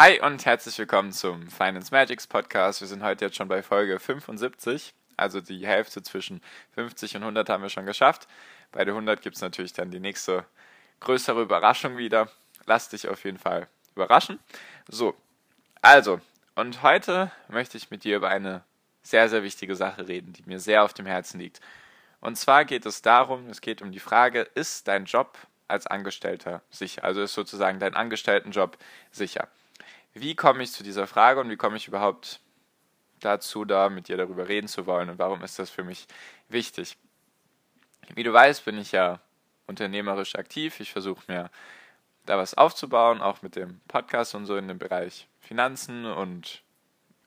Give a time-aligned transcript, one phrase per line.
[0.00, 2.80] Hi und herzlich willkommen zum Finance Magics Podcast.
[2.80, 6.40] Wir sind heute jetzt schon bei Folge 75, also die Hälfte zwischen
[6.76, 8.28] 50 und 100 haben wir schon geschafft.
[8.70, 10.44] Bei der 100 gibt es natürlich dann die nächste
[11.00, 12.30] größere Überraschung wieder.
[12.64, 14.38] Lass dich auf jeden Fall überraschen.
[14.86, 15.16] So,
[15.82, 16.20] also,
[16.54, 18.62] und heute möchte ich mit dir über eine
[19.02, 21.60] sehr, sehr wichtige Sache reden, die mir sehr auf dem Herzen liegt.
[22.20, 25.36] Und zwar geht es darum, es geht um die Frage, ist dein Job
[25.66, 27.02] als Angestellter sicher?
[27.02, 28.78] Also ist sozusagen dein Angestelltenjob
[29.10, 29.48] sicher?
[30.20, 32.40] Wie komme ich zu dieser Frage und wie komme ich überhaupt
[33.20, 36.06] dazu, da mit dir darüber reden zu wollen und warum ist das für mich
[36.48, 36.96] wichtig?
[38.14, 39.20] Wie du weißt, bin ich ja
[39.66, 40.80] unternehmerisch aktiv.
[40.80, 41.50] Ich versuche mir
[42.26, 46.62] da was aufzubauen, auch mit dem Podcast und so in dem Bereich Finanzen und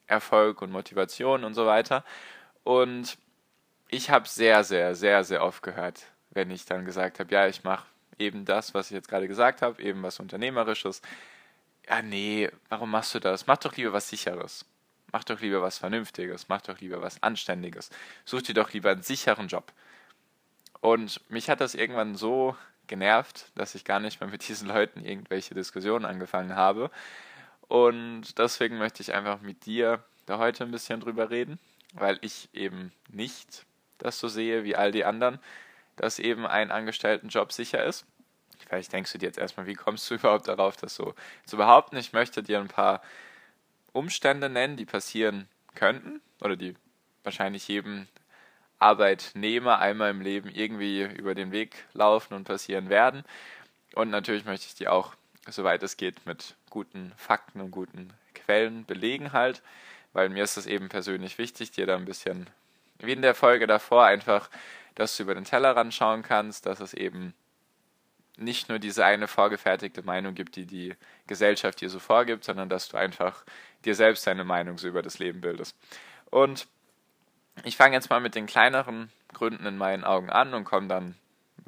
[0.07, 2.03] Erfolg und Motivation und so weiter.
[2.63, 3.17] Und
[3.89, 7.63] ich habe sehr, sehr, sehr, sehr oft gehört, wenn ich dann gesagt habe, ja, ich
[7.63, 7.85] mache
[8.19, 11.01] eben das, was ich jetzt gerade gesagt habe, eben was Unternehmerisches,
[11.91, 13.47] ja, nee, warum machst du das?
[13.47, 14.65] Mach doch lieber was Sicheres.
[15.11, 16.47] Mach doch lieber was Vernünftiges.
[16.47, 17.89] Mach doch lieber was Anständiges.
[18.23, 19.73] Such dir doch lieber einen sicheren Job.
[20.79, 22.55] Und mich hat das irgendwann so
[22.87, 26.91] genervt, dass ich gar nicht mehr mit diesen Leuten irgendwelche Diskussionen angefangen habe.
[27.67, 31.59] Und deswegen möchte ich einfach mit dir da heute ein bisschen drüber reden,
[31.93, 33.65] weil ich eben nicht
[33.97, 35.39] das so sehe wie all die anderen,
[35.97, 38.05] dass eben ein Angestelltenjob sicher ist.
[38.71, 41.13] Vielleicht denkst du dir jetzt erstmal, wie kommst du überhaupt darauf, das so
[41.45, 41.97] zu behaupten?
[41.97, 43.01] Ich möchte dir ein paar
[43.91, 46.75] Umstände nennen, die passieren könnten oder die
[47.23, 48.07] wahrscheinlich jedem
[48.79, 53.25] Arbeitnehmer einmal im Leben irgendwie über den Weg laufen und passieren werden.
[53.93, 55.15] Und natürlich möchte ich dir auch,
[55.49, 59.61] soweit es geht, mit guten Fakten und guten Quellen belegen halt,
[60.13, 62.49] weil mir ist es eben persönlich wichtig, dir da ein bisschen,
[62.99, 64.49] wie in der Folge davor, einfach,
[64.95, 67.33] dass du über den Tellerrand schauen kannst, dass es eben
[68.37, 70.95] nicht nur diese eine vorgefertigte Meinung gibt, die die
[71.27, 73.43] Gesellschaft dir so vorgibt, sondern dass du einfach
[73.85, 75.75] dir selbst deine Meinung so über das Leben bildest.
[76.29, 76.67] Und
[77.63, 81.15] ich fange jetzt mal mit den kleineren Gründen in meinen Augen an und komme dann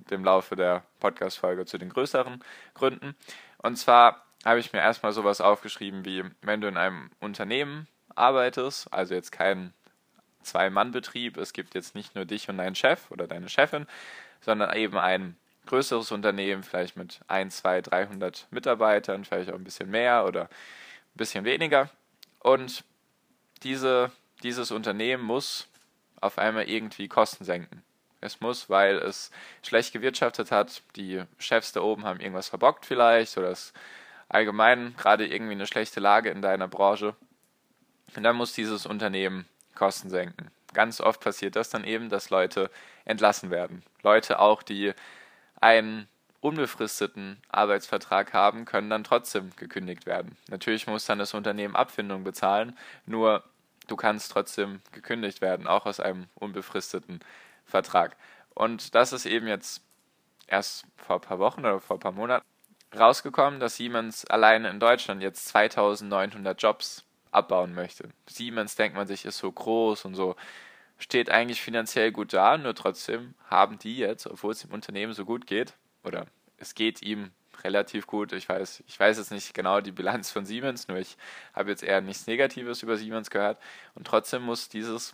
[0.10, 3.16] im Laufe der Podcast-Folge zu den größeren Gründen.
[3.58, 8.92] Und zwar habe ich mir erstmal sowas aufgeschrieben wie, wenn du in einem Unternehmen arbeitest,
[8.94, 9.74] also jetzt kein
[10.44, 13.88] Zwei-Mann-Betrieb, es gibt jetzt nicht nur dich und deinen Chef oder deine Chefin,
[14.42, 19.90] sondern eben ein größeres Unternehmen, vielleicht mit 1, 2, 300 Mitarbeitern, vielleicht auch ein bisschen
[19.90, 21.90] mehr oder ein bisschen weniger.
[22.40, 22.84] Und
[23.64, 24.12] diese,
[24.44, 25.68] dieses Unternehmen muss
[26.20, 27.84] auf einmal irgendwie Kosten senken.
[28.22, 29.32] Es muss, weil es
[29.62, 33.74] schlecht gewirtschaftet hat, die Chefs da oben haben irgendwas verbockt vielleicht oder es
[34.30, 37.16] allgemein gerade irgendwie eine schlechte Lage in deiner Branche.
[38.16, 40.52] Und dann muss dieses Unternehmen Kosten senken.
[40.74, 42.72] Ganz oft passiert das dann eben, dass Leute
[43.06, 43.84] entlassen werden.
[44.02, 44.94] Leute auch, die
[45.64, 46.10] einen
[46.42, 50.38] unbefristeten Arbeitsvertrag haben, können dann trotzdem gekündigt werden.
[50.50, 53.44] Natürlich muss dann das Unternehmen Abfindung bezahlen, nur
[53.88, 57.22] du kannst trotzdem gekündigt werden, auch aus einem unbefristeten
[57.66, 58.18] Vertrag.
[58.54, 59.82] Und das ist eben jetzt
[60.48, 62.46] erst vor ein paar Wochen oder vor ein paar Monaten
[62.94, 68.10] rausgekommen, dass Siemens alleine in Deutschland jetzt 2900 Jobs abbauen möchte.
[68.28, 70.36] Siemens, denkt man sich, ist so groß und so
[71.04, 75.26] steht eigentlich finanziell gut da, nur trotzdem haben die jetzt, obwohl es dem Unternehmen so
[75.26, 76.28] gut geht, oder
[76.58, 77.32] es geht ihm
[77.64, 78.32] relativ gut.
[78.32, 81.18] Ich weiß, ich weiß jetzt nicht genau die Bilanz von Siemens, nur ich
[81.54, 83.62] habe jetzt eher nichts Negatives über Siemens gehört.
[83.96, 85.14] Und trotzdem muss dieses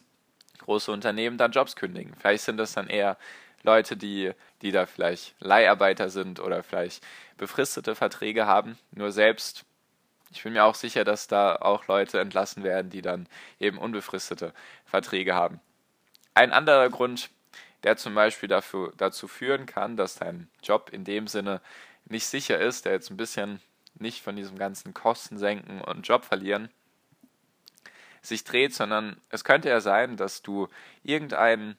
[0.59, 2.13] große Unternehmen dann Jobs kündigen.
[2.19, 3.17] Vielleicht sind das dann eher
[3.63, 7.03] Leute, die, die da vielleicht Leiharbeiter sind oder vielleicht
[7.37, 8.77] befristete Verträge haben.
[8.91, 9.65] Nur selbst,
[10.31, 13.27] ich bin mir auch sicher, dass da auch Leute entlassen werden, die dann
[13.59, 14.53] eben unbefristete
[14.85, 15.59] Verträge haben.
[16.33, 17.29] Ein anderer Grund,
[17.83, 21.61] der zum Beispiel dafür, dazu führen kann, dass dein Job in dem Sinne
[22.05, 23.61] nicht sicher ist, der jetzt ein bisschen
[23.95, 26.69] nicht von diesem ganzen Kosten senken und Job verlieren
[28.21, 30.67] sich dreht, sondern es könnte ja sein, dass du
[31.03, 31.77] irgendeinen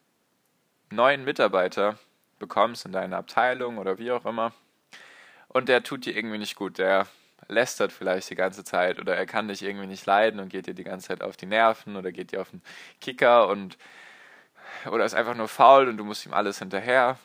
[0.91, 1.99] neuen Mitarbeiter
[2.39, 4.53] bekommst in deiner Abteilung oder wie auch immer
[5.49, 7.07] und der tut dir irgendwie nicht gut, der
[7.49, 10.75] lästert vielleicht die ganze Zeit oder er kann dich irgendwie nicht leiden und geht dir
[10.75, 12.63] die ganze Zeit auf die Nerven oder geht dir auf den
[13.01, 13.77] Kicker und
[14.91, 17.19] oder ist einfach nur faul und du musst ihm alles hinterher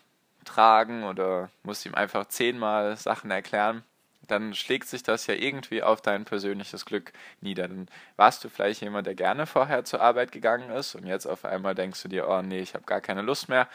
[0.45, 3.83] tragen oder musst ihm einfach zehnmal Sachen erklären.
[4.27, 7.67] dann schlägt sich das ja irgendwie auf dein persönliches Glück nieder.
[7.67, 11.45] Dann warst du vielleicht jemand, der gerne vorher zur Arbeit gegangen ist und jetzt auf
[11.45, 13.67] einmal denkst du dir, oh nee, ich habe gar keine Lust mehr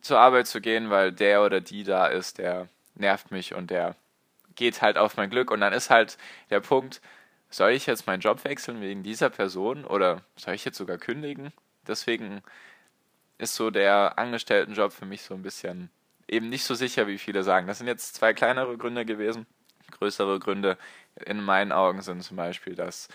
[0.00, 3.96] zur Arbeit zu gehen, weil der oder die da ist, der nervt mich und der
[4.54, 5.50] geht halt auf mein Glück.
[5.50, 6.18] Und dann ist halt
[6.50, 7.00] der Punkt,
[7.50, 11.52] soll ich jetzt meinen Job wechseln wegen dieser Person oder soll ich jetzt sogar kündigen?
[11.86, 12.42] Deswegen
[13.40, 15.90] ist so der Angestelltenjob für mich so ein bisschen
[16.28, 17.66] eben nicht so sicher, wie viele sagen.
[17.66, 19.46] Das sind jetzt zwei kleinere Gründe gewesen.
[19.90, 20.78] Größere Gründe
[21.26, 23.08] in meinen Augen sind zum Beispiel, dass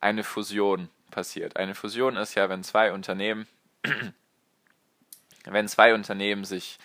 [0.00, 1.56] eine Fusion passiert.
[1.56, 3.46] Eine Fusion ist ja, wenn zwei Unternehmen,
[5.44, 6.78] wenn zwei Unternehmen sich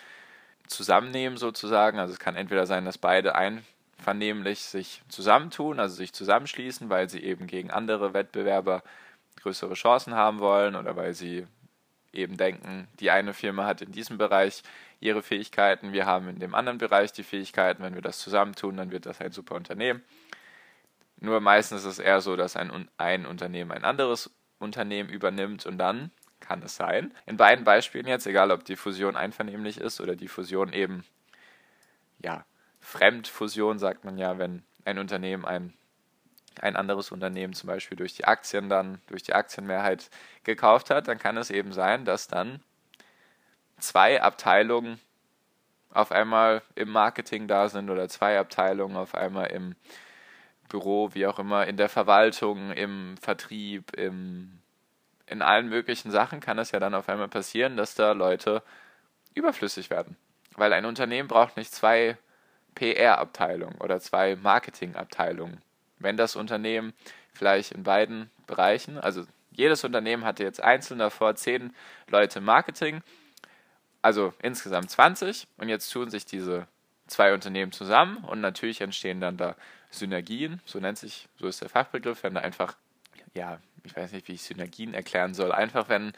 [0.66, 6.88] zusammennehmen sozusagen, also es kann entweder sein, dass beide einvernehmlich sich zusammentun, also sich zusammenschließen,
[6.88, 8.82] weil sie eben gegen andere Wettbewerber
[9.42, 11.46] größere Chancen haben wollen oder weil sie
[12.12, 14.62] eben denken, die eine Firma hat in diesem Bereich
[15.00, 18.90] ihre Fähigkeiten, wir haben in dem anderen Bereich die Fähigkeiten, wenn wir das zusammentun, dann
[18.90, 20.02] wird das ein super Unternehmen.
[21.18, 25.78] Nur meistens ist es eher so, dass ein, ein Unternehmen ein anderes Unternehmen übernimmt und
[25.78, 26.10] dann
[26.40, 27.12] kann es sein.
[27.26, 31.04] In beiden Beispielen jetzt, egal ob die Fusion einvernehmlich ist oder die Fusion eben,
[32.18, 32.44] ja,
[32.80, 35.72] Fremdfusion sagt man ja, wenn ein Unternehmen ein,
[36.60, 40.10] ein anderes Unternehmen zum Beispiel durch die Aktien dann, durch die Aktienmehrheit
[40.44, 42.60] gekauft hat, dann kann es eben sein, dass dann
[43.78, 45.00] zwei Abteilungen
[45.92, 49.74] auf einmal im Marketing da sind oder zwei Abteilungen auf einmal im
[50.68, 54.62] Büro, wie auch immer, in der Verwaltung, im Vertrieb, im
[55.26, 58.62] in allen möglichen Sachen kann es ja dann auf einmal passieren, dass da Leute
[59.34, 60.16] überflüssig werden.
[60.56, 62.18] Weil ein Unternehmen braucht nicht zwei
[62.74, 65.60] PR-Abteilungen oder zwei Marketing-Abteilungen.
[66.02, 66.92] Wenn das Unternehmen
[67.32, 71.74] vielleicht in beiden Bereichen, also jedes Unternehmen hatte jetzt einzeln davor zehn
[72.08, 73.02] Leute im Marketing,
[74.00, 76.66] also insgesamt 20 und jetzt tun sich diese
[77.06, 79.56] zwei Unternehmen zusammen und natürlich entstehen dann da
[79.90, 82.76] Synergien, so nennt sich, so ist der Fachbegriff, wenn da einfach
[83.34, 85.52] ja, ich weiß nicht, wie ich Synergien erklären soll.
[85.52, 86.12] Einfach wenn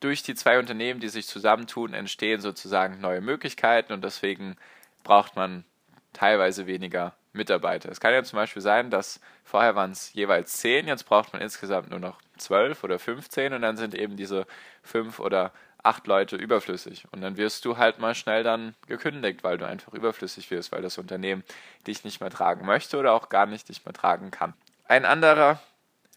[0.00, 4.56] durch die zwei Unternehmen, die sich zusammentun, entstehen sozusagen neue Möglichkeiten und deswegen
[5.04, 5.64] braucht man
[6.12, 7.90] teilweise weniger Mitarbeiter.
[7.90, 11.42] Es kann ja zum Beispiel sein, dass vorher waren es jeweils zehn, jetzt braucht man
[11.42, 14.46] insgesamt nur noch zwölf oder fünfzehn und dann sind eben diese
[14.82, 15.52] fünf oder
[15.82, 17.06] acht Leute überflüssig.
[17.12, 20.82] Und dann wirst du halt mal schnell dann gekündigt, weil du einfach überflüssig wirst, weil
[20.82, 21.44] das Unternehmen
[21.86, 24.54] dich nicht mehr tragen möchte oder auch gar nicht dich mehr tragen kann.
[24.88, 25.60] Ein anderer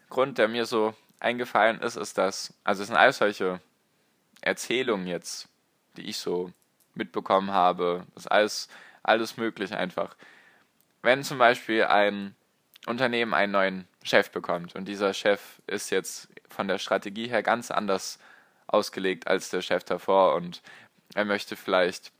[0.08, 3.60] Grund, der mir so eingefallen ist, ist, dass, also es sind alles solche
[4.40, 5.48] Erzählungen jetzt,
[5.96, 6.52] die ich so
[6.94, 8.68] mitbekommen habe, das ist alles,
[9.04, 10.16] alles möglich einfach.
[11.02, 12.34] Wenn zum Beispiel ein
[12.86, 17.70] Unternehmen einen neuen Chef bekommt und dieser Chef ist jetzt von der Strategie her ganz
[17.70, 18.18] anders
[18.66, 20.62] ausgelegt als der Chef davor und
[21.14, 22.12] er möchte vielleicht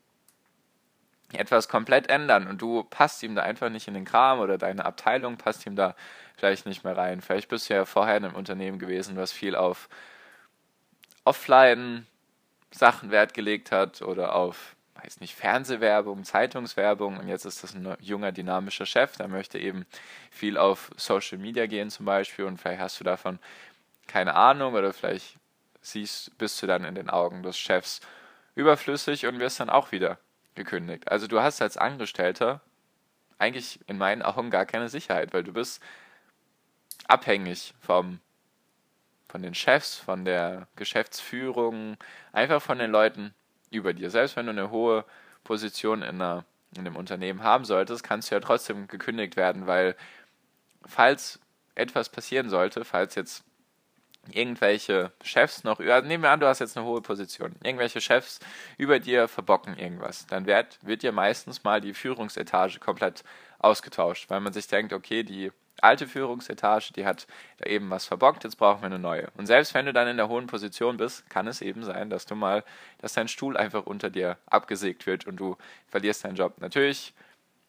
[1.33, 4.85] etwas komplett ändern und du passt ihm da einfach nicht in den Kram oder deine
[4.85, 5.95] Abteilung passt ihm da
[6.37, 7.21] vielleicht nicht mehr rein.
[7.21, 9.89] Vielleicht bist du ja vorher in einem Unternehmen gewesen, was viel auf
[11.25, 12.07] Offline
[12.73, 17.19] Sachen Wert gelegt hat oder auf, weiß nicht, Fernsehwerbung, Zeitungswerbung.
[17.19, 19.87] Und jetzt ist das ein junger, dynamischer Chef, der möchte eben
[20.31, 22.45] viel auf Social Media gehen zum Beispiel.
[22.45, 23.39] Und vielleicht hast du davon
[24.07, 25.37] keine Ahnung oder vielleicht
[25.81, 28.01] siehst, bist du dann in den Augen des Chefs
[28.55, 30.19] überflüssig und wirst dann auch wieder
[30.55, 31.11] gekündigt.
[31.11, 32.61] Also du hast als Angestellter
[33.39, 35.83] eigentlich in meinen Augen gar keine Sicherheit, weil du bist
[37.07, 38.21] abhängig vom,
[39.29, 41.97] von den Chefs, von der Geschäftsführung,
[42.33, 43.35] einfach von den Leuten
[43.71, 44.11] über dir.
[44.11, 45.05] Selbst wenn du eine hohe
[45.45, 49.97] Position in, einer, in einem Unternehmen haben solltest, kannst du ja trotzdem gekündigt werden, weil
[50.87, 51.41] falls
[51.75, 53.45] etwas passieren sollte, falls jetzt
[54.31, 58.39] irgendwelche Chefs noch, also nehmen wir an, du hast jetzt eine hohe Position, irgendwelche Chefs
[58.77, 63.25] über dir verbocken irgendwas, dann wird, wird dir meistens mal die Führungsetage komplett
[63.59, 67.27] ausgetauscht, weil man sich denkt, okay, die alte Führungsetage, die hat
[67.59, 69.29] da eben was verbockt, jetzt brauchen wir eine neue.
[69.37, 72.27] Und selbst wenn du dann in der hohen Position bist, kann es eben sein, dass
[72.27, 72.65] du mal,
[72.99, 75.57] dass dein Stuhl einfach unter dir abgesägt wird und du
[75.89, 76.55] verlierst deinen Job.
[76.59, 77.15] Natürlich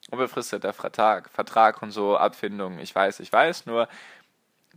[0.10, 3.88] unbefristeter Vertrag, Vertrag und so, Abfindung, ich weiß, ich weiß, nur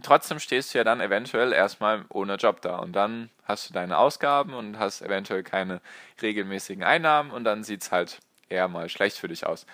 [0.02, 3.98] trotzdem stehst du ja dann eventuell erstmal ohne Job da und dann hast du deine
[3.98, 5.80] Ausgaben und hast eventuell keine
[6.20, 9.66] regelmäßigen Einnahmen und dann sieht es halt eher mal schlecht für dich aus.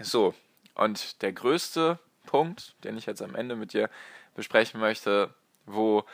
[0.00, 0.34] So,
[0.74, 3.88] und der größte Punkt, den ich jetzt am Ende mit dir
[4.34, 6.04] besprechen möchte, wo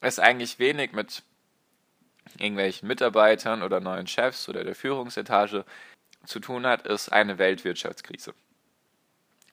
[0.00, 1.22] es eigentlich wenig mit
[2.38, 5.64] irgendwelchen Mitarbeitern oder neuen Chefs oder der Führungsetage
[6.24, 8.34] zu tun hat, ist eine Weltwirtschaftskrise.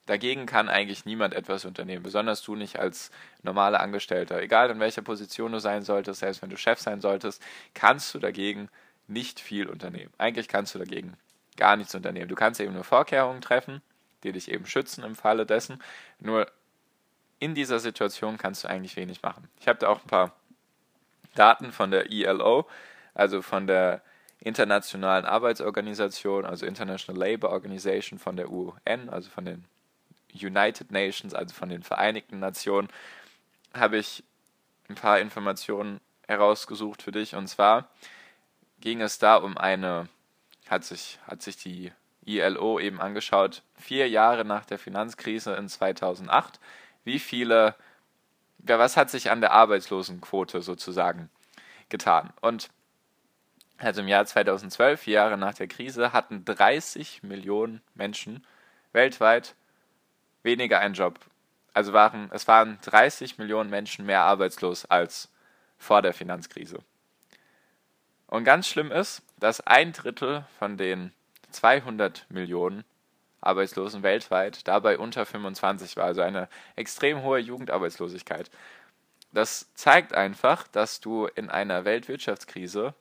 [0.06, 4.42] Dagegen kann eigentlich niemand etwas unternehmen, besonders du nicht als normaler Angestellter.
[4.42, 7.40] Egal in welcher Position du sein solltest, selbst wenn du Chef sein solltest,
[7.74, 8.68] kannst du dagegen
[9.06, 10.12] nicht viel unternehmen.
[10.18, 11.16] Eigentlich kannst du dagegen
[11.56, 12.28] gar nichts unternehmen.
[12.28, 13.80] Du kannst eben nur Vorkehrungen treffen,
[14.24, 15.82] die dich eben schützen im Falle dessen.
[16.18, 16.50] Nur
[17.38, 19.48] in dieser Situation kannst du eigentlich wenig machen.
[19.60, 20.32] Ich habe da auch ein paar
[21.34, 22.68] Daten von der ILO,
[23.14, 24.02] also von der
[24.38, 29.64] Internationalen Arbeitsorganisation, also International Labour Organization von der UN, also von den
[30.34, 32.88] United Nations, also von den Vereinigten Nationen,
[33.74, 34.24] habe ich
[34.88, 37.34] ein paar Informationen herausgesucht für dich.
[37.34, 37.88] Und zwar
[38.80, 40.08] ging es da um eine,
[40.68, 41.92] hat sich, hat sich die
[42.24, 46.60] ILO eben angeschaut, vier Jahre nach der Finanzkrise in 2008,
[47.04, 47.74] wie viele,
[48.66, 51.30] ja, was hat sich an der Arbeitslosenquote sozusagen
[51.88, 52.32] getan?
[52.40, 52.70] Und
[53.78, 58.46] also im Jahr 2012, vier Jahre nach der Krise, hatten 30 Millionen Menschen
[58.92, 59.56] weltweit
[60.44, 61.18] weniger einen Job.
[61.74, 65.32] Also waren, es waren 30 Millionen Menschen mehr arbeitslos als
[65.78, 66.78] vor der Finanzkrise.
[68.26, 71.12] Und ganz schlimm ist, dass ein Drittel von den
[71.52, 72.84] 200 Millionen
[73.40, 78.50] Arbeitslosen weltweit dabei unter 25 war, also eine extrem hohe Jugendarbeitslosigkeit.
[79.32, 82.94] Das zeigt einfach, dass du in einer Weltwirtschaftskrise,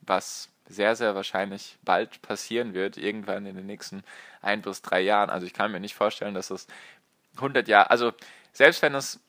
[0.00, 4.02] was sehr, sehr wahrscheinlich bald passieren wird, irgendwann in den nächsten
[4.42, 5.30] ein bis drei Jahren.
[5.30, 6.66] Also ich kann mir nicht vorstellen, dass es
[7.36, 8.12] 100 Jahre, also
[8.52, 9.20] selbst wenn es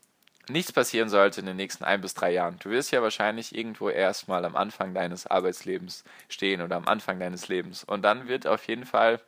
[0.49, 3.89] nichts passieren sollte in den nächsten ein bis drei Jahren, du wirst ja wahrscheinlich irgendwo
[3.89, 7.83] erstmal am Anfang deines Arbeitslebens stehen oder am Anfang deines Lebens.
[7.83, 9.19] Und dann wird auf jeden Fall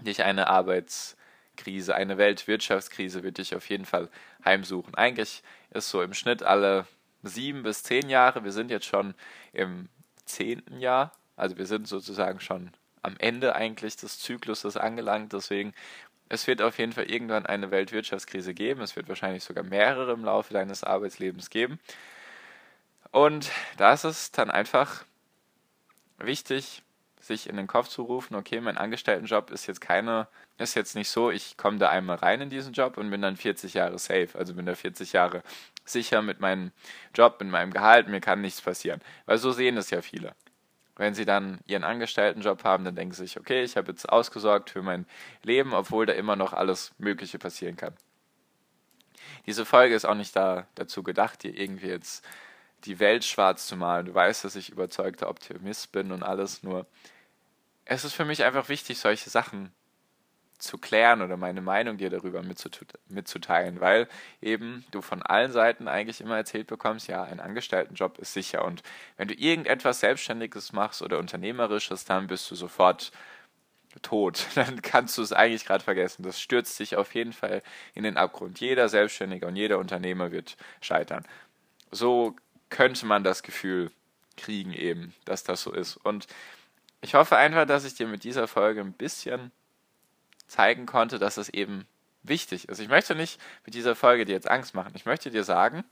[0.00, 4.08] dich eine Arbeitskrise, eine Weltwirtschaftskrise wird dich auf jeden Fall
[4.44, 4.94] heimsuchen.
[4.94, 6.86] Eigentlich ist so im Schnitt alle
[7.22, 9.14] sieben bis zehn Jahre, wir sind jetzt schon
[9.52, 9.88] im
[10.24, 12.70] zehnten Jahr, also wir sind sozusagen schon
[13.02, 15.72] am Ende eigentlich des Zykluses angelangt, deswegen
[16.28, 18.80] es wird auf jeden Fall irgendwann eine Weltwirtschaftskrise geben.
[18.80, 21.78] Es wird wahrscheinlich sogar mehrere im Laufe deines Arbeitslebens geben.
[23.12, 25.04] Und da ist es dann einfach
[26.18, 26.82] wichtig,
[27.20, 30.28] sich in den Kopf zu rufen, okay, mein Angestelltenjob ist jetzt keine,
[30.58, 33.36] ist jetzt nicht so, ich komme da einmal rein in diesen Job und bin dann
[33.36, 35.42] 40 Jahre safe, also bin da 40 Jahre
[35.84, 36.72] sicher mit meinem
[37.14, 39.00] Job, mit meinem Gehalt, mir kann nichts passieren.
[39.24, 40.34] Weil so sehen es ja viele.
[40.96, 44.70] Wenn sie dann ihren Angestelltenjob haben, dann denken sie sich, okay, ich habe jetzt ausgesorgt
[44.70, 45.06] für mein
[45.42, 47.94] Leben, obwohl da immer noch alles Mögliche passieren kann.
[49.46, 52.24] Diese Folge ist auch nicht da, dazu gedacht, dir irgendwie jetzt
[52.84, 54.06] die Welt schwarz zu malen.
[54.06, 56.86] Du weißt, dass ich überzeugter Optimist bin und alles, nur
[57.84, 59.72] es ist für mich einfach wichtig, solche Sachen
[60.58, 62.42] zu klären oder meine Meinung dir darüber
[63.08, 64.08] mitzuteilen, weil
[64.40, 68.82] eben du von allen Seiten eigentlich immer erzählt bekommst, ja, ein Angestelltenjob ist sicher und
[69.16, 73.12] wenn du irgendetwas Selbstständiges machst oder Unternehmerisches, dann bist du sofort
[74.02, 74.46] tot.
[74.54, 76.22] Dann kannst du es eigentlich gerade vergessen.
[76.22, 77.62] Das stürzt dich auf jeden Fall
[77.94, 78.60] in den Abgrund.
[78.60, 81.24] Jeder Selbstständige und jeder Unternehmer wird scheitern.
[81.90, 82.36] So
[82.68, 83.90] könnte man das Gefühl
[84.36, 85.96] kriegen eben, dass das so ist.
[85.96, 86.26] Und
[87.00, 89.50] ich hoffe einfach, dass ich dir mit dieser Folge ein bisschen
[90.46, 91.86] zeigen konnte, dass es eben
[92.22, 92.78] wichtig ist.
[92.78, 94.92] Ich möchte nicht mit dieser Folge dir jetzt Angst machen.
[94.94, 95.84] Ich möchte dir sagen,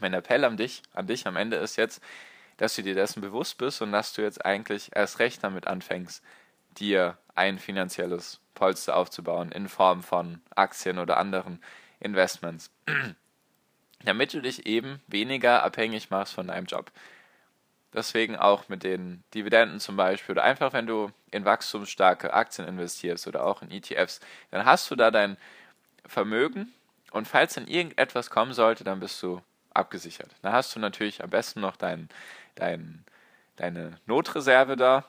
[0.00, 2.02] mein Appell an dich, an dich am Ende ist jetzt,
[2.56, 6.22] dass du dir dessen bewusst bist und dass du jetzt eigentlich erst recht damit anfängst,
[6.78, 11.62] dir ein finanzielles Polster aufzubauen in Form von Aktien oder anderen
[12.00, 12.70] Investments,
[14.04, 16.90] damit du dich eben weniger abhängig machst von deinem Job.
[17.96, 23.26] Deswegen auch mit den Dividenden zum Beispiel oder einfach, wenn du in wachstumsstarke Aktien investierst
[23.26, 25.38] oder auch in ETFs, dann hast du da dein
[26.04, 26.74] Vermögen
[27.10, 29.40] und falls dann irgendetwas kommen sollte, dann bist du
[29.72, 30.30] abgesichert.
[30.42, 32.10] Dann hast du natürlich am besten noch dein,
[32.54, 33.02] dein,
[33.56, 35.08] deine Notreserve da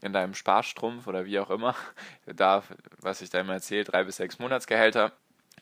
[0.00, 1.76] in deinem Sparstrumpf oder wie auch immer.
[2.24, 2.62] Da,
[2.98, 5.12] was ich da immer erzähle, drei bis sechs Monatsgehälter,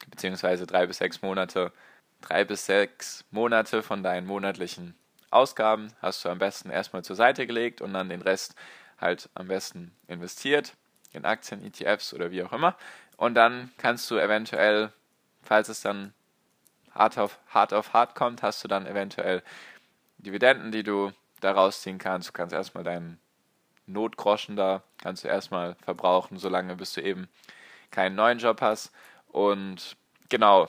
[0.08, 1.73] beziehungsweise drei bis sechs Monate,
[2.20, 4.94] drei bis sechs Monate von deinen monatlichen
[5.34, 8.54] Ausgaben hast du am besten erstmal zur Seite gelegt und dann den Rest
[9.00, 10.74] halt am besten investiert
[11.12, 12.76] in Aktien, ETFs oder wie auch immer.
[13.16, 14.92] Und dann kannst du eventuell,
[15.42, 16.14] falls es dann
[16.92, 19.42] hart auf hart, auf hart kommt, hast du dann eventuell
[20.18, 22.28] Dividenden, die du da rausziehen kannst.
[22.28, 23.20] Du kannst erstmal deinen
[23.86, 27.28] Notgroschen da, kannst du erstmal verbrauchen, solange bis du eben
[27.90, 28.92] keinen neuen Job hast.
[29.28, 29.96] Und
[30.28, 30.68] genau,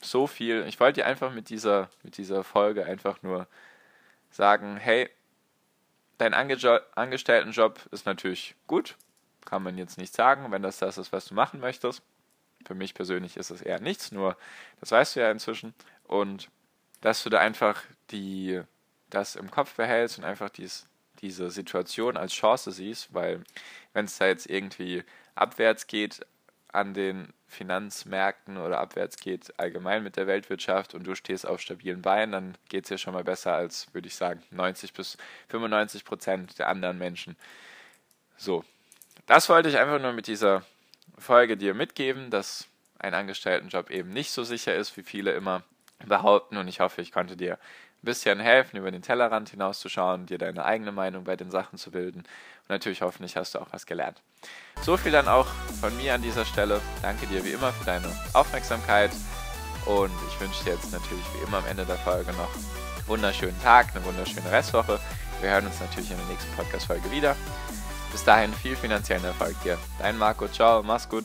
[0.00, 0.64] so viel.
[0.68, 3.46] Ich wollte dir einfach mit dieser, mit dieser Folge einfach nur
[4.32, 5.08] sagen, hey,
[6.18, 6.56] dein Ange
[6.94, 8.96] Angestelltenjob ist natürlich gut,
[9.44, 12.02] kann man jetzt nicht sagen, wenn das das ist, was du machen möchtest.
[12.64, 14.36] Für mich persönlich ist es eher nichts, nur
[14.80, 15.74] das weißt du ja inzwischen.
[16.04, 16.48] Und
[17.00, 18.62] dass du da einfach die,
[19.10, 20.86] das im Kopf behältst und einfach dies,
[21.20, 23.42] diese Situation als Chance siehst, weil
[23.92, 26.24] wenn es da jetzt irgendwie abwärts geht
[26.72, 32.00] an den Finanzmärkten oder abwärts geht allgemein mit der Weltwirtschaft und du stehst auf stabilen
[32.02, 36.04] Beinen, dann geht es dir schon mal besser als, würde ich sagen, 90 bis 95
[36.04, 37.36] Prozent der anderen Menschen.
[38.36, 38.64] So,
[39.26, 40.64] das wollte ich einfach nur mit dieser
[41.18, 42.66] Folge dir mitgeben, dass
[42.98, 45.62] ein Angestelltenjob eben nicht so sicher ist, wie viele immer
[46.06, 46.56] behaupten.
[46.56, 47.58] Und ich hoffe, ich konnte dir
[48.02, 52.20] bisschen helfen, über den Tellerrand hinauszuschauen, dir deine eigene Meinung bei den Sachen zu bilden.
[52.20, 54.20] Und natürlich hoffentlich hast du auch was gelernt.
[54.80, 55.46] So viel dann auch
[55.80, 56.80] von mir an dieser Stelle.
[57.02, 59.10] Danke dir wie immer für deine Aufmerksamkeit.
[59.86, 63.60] Und ich wünsche dir jetzt natürlich wie immer am Ende der Folge noch einen wunderschönen
[63.62, 65.00] Tag, eine wunderschöne Restwoche.
[65.40, 67.36] Wir hören uns natürlich in der nächsten Podcast-Folge wieder.
[68.12, 69.78] Bis dahin viel finanziellen Erfolg dir.
[69.98, 71.24] Dein Marco, ciao, mach's gut.